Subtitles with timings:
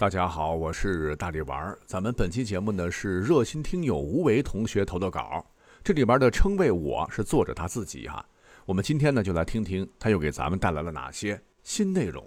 [0.00, 1.76] 大家好，我是大力丸。
[1.84, 5.44] 咱们本期节目呢是热心听友吴为同学投的稿，
[5.82, 8.24] 这里边的称谓我是作者他自己哈。
[8.64, 12.24] 我们今天呢就来听听他又给咱们带来了哪些新内容。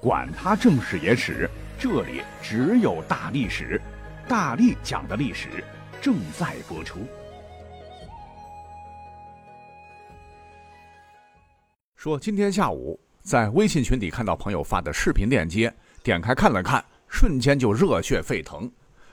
[0.00, 1.46] 管他正史野史，
[1.78, 3.78] 这里只有大历史，
[4.26, 5.62] 大力讲的历史
[6.00, 7.00] 正在播出。
[11.94, 12.98] 说今天下午。
[13.22, 18.68] 在微信群里看到朋友发的视频链接，点开看了看，瞬间就热血沸腾。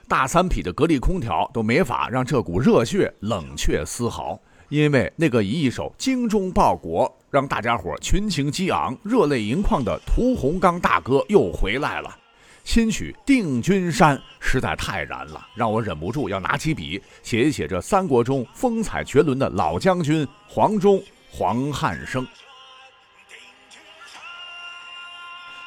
[0.08, 4.36] 大三匹的格力空调都没法让这股热血冷却丝毫，
[4.68, 12.10] 因为那个以一首精忠报国让大家伙群情激昂、热泪盈眶的屠洪刚大哥又回来了。
[12.64, 21.00] 新曲《定军山》实在太燃了，让我忍不住要拿起笔写一写这三国中风采绝伦的老将军黄忠
[21.30, 22.26] 黄汉升。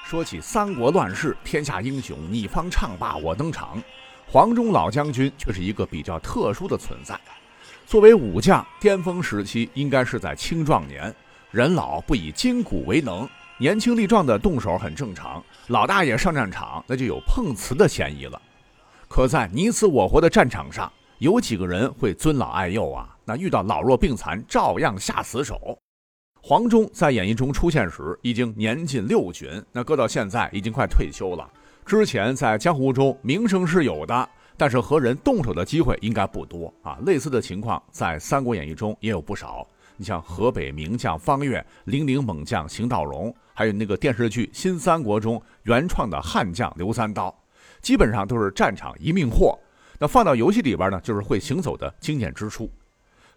[0.04, 3.82] 说起三国乱世，天下英雄你方唱罢我登场，
[4.28, 7.20] 黄忠老将军却是一个比较特殊的存在。
[7.88, 11.14] 作为武将，巅峰时期应该是在青壮年，
[11.52, 15.42] 人老不以筋骨为能，年轻力壮的动手很正常。
[15.68, 18.40] 老大爷上战场，那就有碰瓷的嫌疑了。
[19.08, 23.08] 可在你死我活的战场上，有几个人会尊老爱幼啊？
[23.24, 25.80] 那遇到老弱病残，照样下死手。
[26.46, 31.50] 黄忠在演义中出现时已经年近六旬，那搁到现在已经快退休了。
[31.86, 37.00] 之前在江湖中名声是有的，但是和人动手的机会应该不多啊。
[37.06, 39.66] 类似的情况在《三国演义》中也有不少。
[39.96, 47.34] 你像河北名将方悦、零陵猛将邢道荣，还有那个电视剧《新三国》中原创的悍将刘三刀，
[47.82, 49.58] 基本上都是战场一命货。
[49.98, 52.70] 那放到游戏里边呢，就是会行走的经典之处。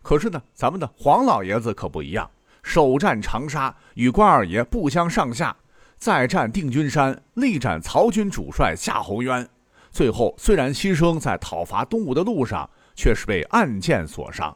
[0.02, 2.28] 可是呢，咱们的黄老爷子可不一样。
[2.67, 5.55] 首战长沙，与关二爷不相上下；
[5.97, 9.48] 再战定军山，力斩曹军主帅夏侯渊。
[9.92, 14.55] 最后虽然牺牲在讨伐东吴的路上，却是被暗箭所伤。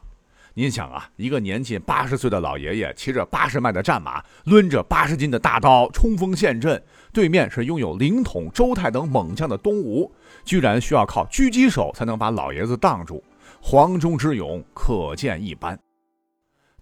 [0.53, 6.83] 您想啊，一个年近八十岁的老爷爷，骑着八十迈的战马，抡着八十斤的大刀冲锋陷阵，
[7.13, 10.13] 对面是拥有凌统、周泰等猛将的东吴，
[10.43, 13.23] 居然需要靠狙击手才能把老爷子挡住。
[13.61, 15.79] 黄忠之勇可见一斑。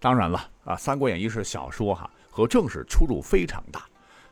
[0.00, 3.84] 当然了啊，《三国演义》是小说哈，和正史出入非常大。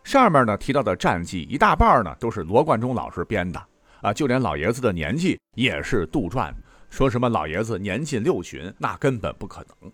[0.02, 3.62] 上面呢提到的战绩一大半呢都是罗贯中老师编的
[4.00, 6.50] 啊，就连老爷子的年纪也是杜撰，
[6.88, 9.92] 说什么老爷子年近六旬，那根本不可能。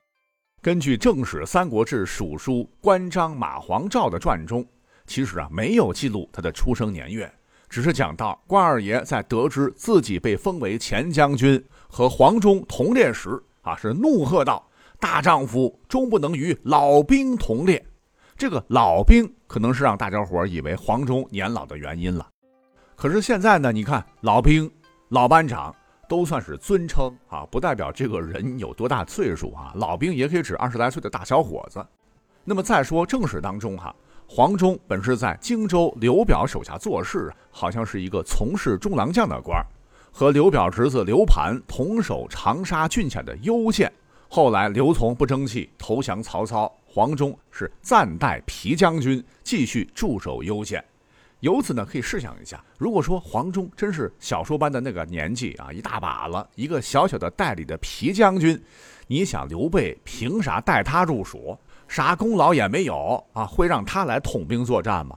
[0.63, 4.65] 根据正史《三国志》蜀书关张马黄赵的传中，
[5.07, 7.29] 其实啊没有记录他的出生年月，
[7.69, 14.65] 只是讲到关二爷在得知自己被封为前将军和黄忠同列时啊，是怒喝道。
[15.05, 17.85] 大丈夫终不能与老兵同列，
[18.39, 22.27] 这个老兵可能是让大家伙以为黄忠年老的原因了。
[22.97, 24.69] 可是现在呢，你看老兵、
[25.11, 25.77] 老班长
[26.09, 29.75] 都算是尊称啊，不代表这个人有多大岁数啊。
[29.77, 31.87] 老兵也可以指二十来岁的大小伙子。
[32.43, 33.95] 那么再说正史当中哈，
[34.27, 39.63] 黄忠本是在荆州刘表手下做事，好像是一个从事中郎将的官
[40.11, 43.93] 和刘表侄子刘盘同守长沙郡下的攸县。
[44.35, 46.69] 后来刘琮不争气，投降曹操。
[46.85, 50.85] 黄忠是暂代皮将军，继续驻守攸县。
[51.39, 58.61] 由此呢，可以试想一下，如果说黄忠真是小说般的那个年纪啊，一大把了，一个小小的代理的皮将军，
[59.07, 61.57] 你想刘备凭啥带他入蜀？
[61.87, 65.17] 啥功劳也没有啊，会让他来统兵作战吗？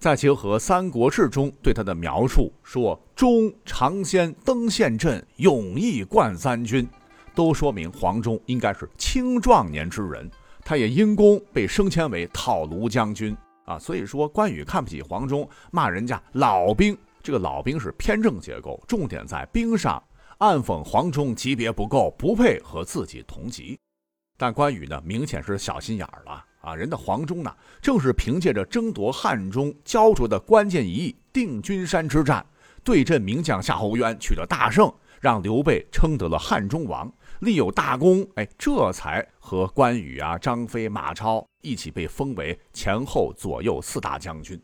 [0.00, 6.88] 再结合《三国志》中对他的描述，说忠常鲜登陷阵，勇毅冠三军。
[7.34, 10.30] 都说明黄忠应该是青壮年之人，
[10.64, 13.78] 他也因功被升迁为讨卢将军啊。
[13.78, 16.96] 所以说关羽看不起黄忠，骂人家老兵。
[17.22, 20.02] 这个老兵是偏正结构，重点在兵上，
[20.38, 23.78] 暗讽黄忠级别不够，不配和自己同级。
[24.36, 26.74] 但关羽呢，明显是小心眼儿了啊。
[26.74, 32.44] 人的黄忠呢，正是凭借着争夺汉中焦灼的关键一役定军山之战，
[32.82, 37.08] 对阵名将夏侯渊，取得大胜，让刘备称得了汉中王。
[37.42, 44.60] 立有大功，哎，这才和关羽啊、张飞、马超一起被封为前后左右四大将军。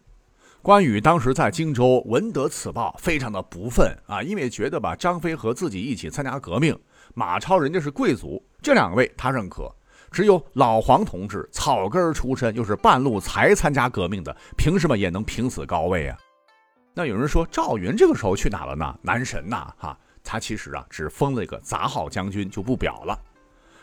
[0.62, 6.78] 关羽当时在荆州闻得此报，非常的不忿啊，因为觉得吧，张飞和自己一起参加革命，
[7.14, 9.69] 马超人家是贵族，这两位他认可，
[10.12, 16.16] 只有老黄同志草根出身，又是半路才参加革命的，凭什么也能凭此高位啊？
[16.94, 18.96] 那有人说赵云这个时候去哪了呢？
[19.02, 19.98] 男神呐，哈。
[20.30, 23.19] 他其实啊，只封了一个杂号将军，就不表了。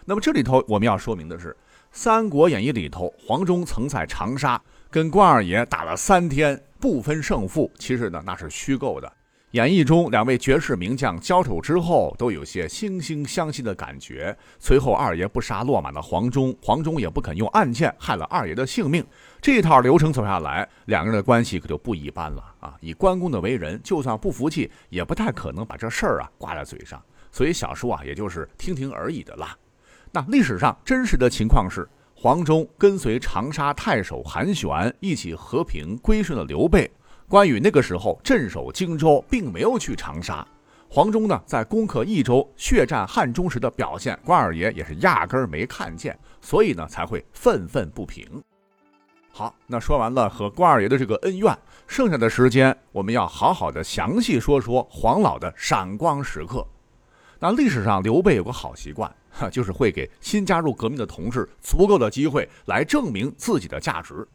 [0.05, 1.49] 那么这里头我们要说明的是，
[1.91, 4.61] 《三国演义》里头，黄忠曾在长沙
[4.91, 9.11] 跟关二爷打了三天，不分胜负，其实呢那是虚构的。
[9.55, 14.37] 演义中两位绝世名将交手之后，都有些惺惺相惜的感觉。
[14.59, 19.01] 随后二爷不杀落马的黄忠，黄忠也不肯用暗箭害了二爷的性命。
[19.39, 22.75] 这套流程走下来，两个人的关系可就不一般了啊！
[22.81, 27.01] 以关公的为人，就算不服气，也不太可能把这事儿啊挂在嘴上。
[27.31, 29.57] 所以小说啊，也就是听听而已的啦。
[30.11, 36.91] 那历史上真实的情况是，黄忠跟随长沙太守韩玄一起和平归顺了刘备。
[37.27, 40.45] 关羽那个时候镇守荆州，并没有去长沙。
[40.87, 48.25] 黄忠呢，在攻克益州、血战汉中时的表现，关二爷也是压根儿没看见，所以呢，才会愤愤不平。
[49.31, 51.57] 好，那说完了和关二爷的这个恩怨，
[51.87, 56.65] 剩下的时间我们要好好的详细说说黄老的闪光时刻。
[57.39, 64.25] 那历史上刘备有个好习惯，哈， 就是会给新加入革命的同志足够的机会来证明自己的价值。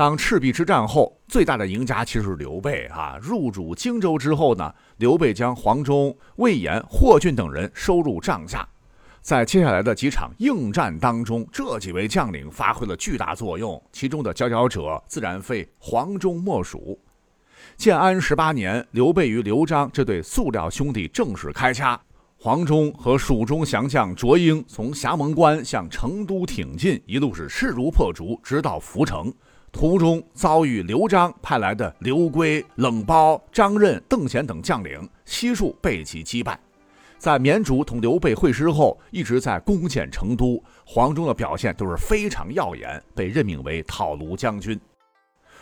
[0.00, 3.18] 当赤壁之战后，最大的赢家其实是刘备啊。
[3.20, 8.66] 入主荆州之后呢，刘备将黄忠、魏延、霍峻等人收入帐下。
[9.20, 16.98] 在接下来的几场硬战当中，这几位将领发挥了巨大作用，其中的佼佼者自然非黄忠莫属。
[17.76, 22.00] 建安十八年，刘备与刘璋这对塑料兄弟正式开掐。
[22.38, 29.30] 黄忠和蜀中降将卓英从霞蒙关向成都挺进，一路是势如破竹，直到涪城。
[29.72, 36.58] 途中遭遇刘璋派来的刘圭、冷苞、张任、邓贤等将领，悉数被其击败。
[37.18, 40.62] 在绵竹同刘备会师后，一直在攻陷成都。
[40.84, 44.78] 黄忠的表现都是非常耀眼，被任命为讨卢将军。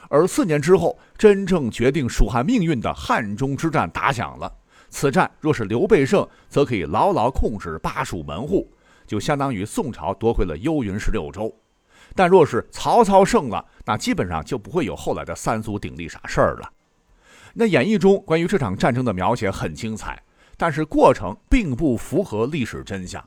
[0.09, 4.53] 而四年之后，真正决定蜀汉命运的汉中之战打响了。
[4.89, 8.67] 此战若是刘备胜，则可以牢牢控制巴蜀门户，
[9.07, 11.53] 就相当于宋朝夺回了幽云十六州。
[12.15, 16.71] 但若是曹操胜了，那基本上就不会有后来的三足鼎立啥事儿了。
[17.55, 20.23] 那演义中关于这场战争的描写很精彩，
[20.57, 23.27] 但是过程并不符合历史真相。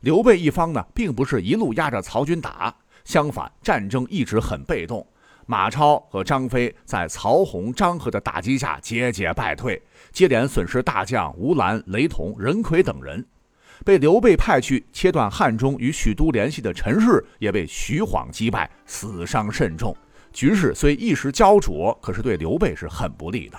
[0.00, 5.06] 刘备一方呢，并不是一路压着曹军打，相反，战争一直很被动。
[5.46, 9.82] 马超和张飞在曹洪、张合的打击下节节败退，
[10.12, 13.26] 接连损失大将吴兰、雷同、任奎等人。
[13.84, 19.96] 被刘备派去切断汉中与许都联系的陈氏，也被徐晃击败，死伤甚重。
[20.32, 23.58] 局势虽一时焦灼，可是对刘备是很不利的。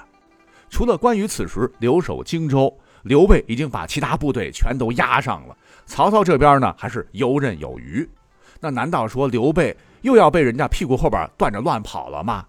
[0.70, 2.72] 除了关羽此时留守荆州，
[3.04, 5.58] 刘备已经把其他部队全都压上了。
[5.86, 8.08] 曹操这边呢，还是游刃有余。
[8.60, 12.46] 那难道说刘备又要被人家屁股后边断着乱跑了吗？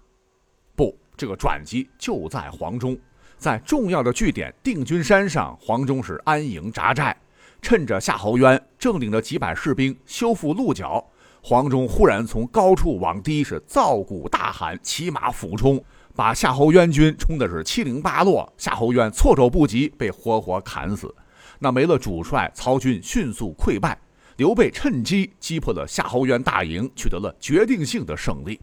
[0.75, 2.97] 不，这个转机就在黄忠，
[3.37, 7.17] 在重要的据点定军山上，黄忠是安营扎寨。
[7.61, 11.03] 趁着夏侯渊正领着几百士兵修复鹿角，
[11.41, 15.81] 黄忠忽然从高处往低是造鼓大喊，骑马俯冲，
[16.15, 18.51] 把夏侯渊军冲的是七零八落。
[18.57, 21.13] 夏侯渊措手不及，被活活砍死。
[21.59, 23.97] 那没了主帅，曹军迅速溃败。
[24.37, 28.59] 刘备趁机击破了夏侯渊大营，取得了决定性的胜利。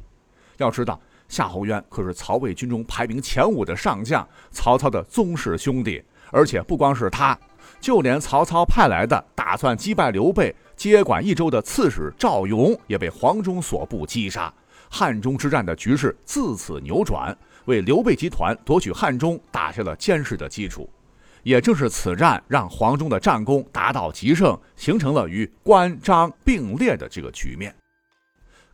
[0.57, 6.03] 要知道，夏侯渊可是曹魏军中排名前五的上将，曹操的宗室兄弟，
[6.33, 7.39] 而且不光是他。
[7.81, 14.53] 就连曹操派来的打算击败刘备、接管益州的刺史赵勇，也被黄忠所部击杀。
[14.91, 17.37] 汉中之战的局势自此扭转，
[17.67, 20.89] 为刘备集团夺取汉中打下了坚实的基础。
[21.45, 27.75] 也正是此战，让黄忠的战功达到极盛，形成了与关张并列的这个局面。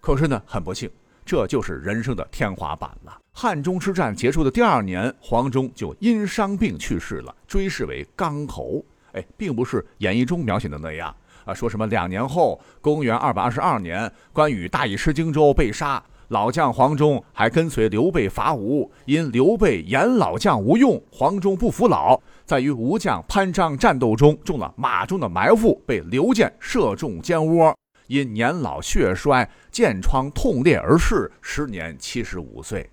[0.01, 0.91] 可是呢，很不幸，
[1.25, 3.17] 这就是人生的天花板了。
[3.33, 8.85] 汉中之战结束的第二年，黄忠就因伤病去世了，追谥为刚侯。
[9.15, 11.55] 哎，并不是演义中描写的那样啊！
[11.55, 27.77] 说什么两年后，公元二百二十二年，关羽大意失荆州被杀，老将黄忠还跟随刘备伐吴，因刘备言老将无用，黄忠不服老，在与吴将潘璋战斗中中了马中的埋伏，被刘建射中肩窝，
[28.09, 32.91] 因年老血衰，箭疮痛裂而逝，时年七十五岁。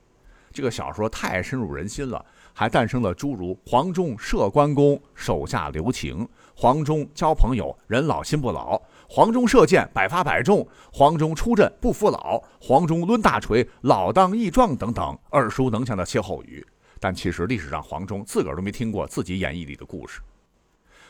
[0.54, 2.24] 这个小说太深入人心了。
[2.62, 10.64] 还诞生了诸如黄忠射关公手下留情、黄忠交朋友人老心不老、黄忠射箭百发百中、
[10.94, 16.64] 黄忠出阵不服老、黄忠抡大锤老当益壮等等耳熟能详的歇后语。
[17.00, 20.22] 但其实历史上黄忠自个儿都没听过自己演绎里的故事。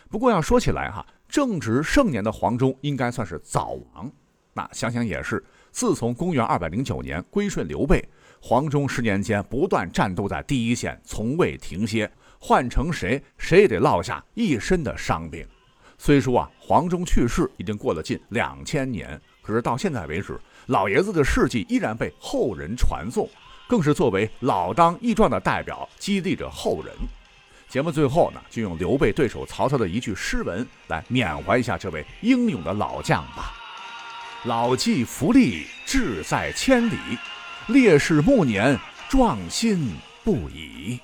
[0.10, 4.10] 不过要说起来哈，正值盛年的黄忠应该算是早亡。
[4.54, 8.02] 那想想也是，自从公元二百零九年归顺刘备。
[8.44, 12.12] 黄忠十年间不断战斗在第一线，从未停歇。
[12.40, 15.46] 换成谁，谁也得落下一身的伤病。
[16.00, 23.30] 虽说啊，黄忠去世已经过了近两千年，可是到现在为止，老爷子的事迹依然被后人传颂。
[23.68, 26.92] 更是作为老当益壮的代表，激励着后人。
[27.70, 33.54] 节目最后呢，就用刘备对手曹操的一句诗文来缅怀一下这位英勇的老将吧
[34.44, 36.98] ：“老骥伏枥，志在千里；
[37.68, 38.78] 烈士暮年，
[39.10, 39.92] 壮心
[40.24, 41.00] 不已。”